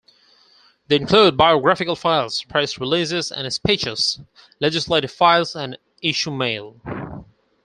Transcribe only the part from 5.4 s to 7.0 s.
and issue mail.